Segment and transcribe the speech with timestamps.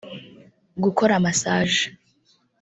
[0.83, 1.83] Gukora massage